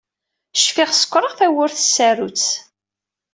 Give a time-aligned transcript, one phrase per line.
[0.59, 2.47] Cfiɣ sekṛeɣ tawwurt s tsarut.